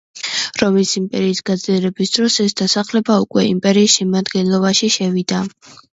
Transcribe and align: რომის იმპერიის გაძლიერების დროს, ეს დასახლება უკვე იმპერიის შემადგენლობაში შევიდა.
რომის 0.61 0.93
იმპერიის 1.01 1.41
გაძლიერების 1.49 2.13
დროს, 2.15 2.37
ეს 2.45 2.57
დასახლება 2.63 3.19
უკვე 3.27 3.47
იმპერიის 3.51 3.99
შემადგენლობაში 4.01 4.91
შევიდა. 4.97 5.45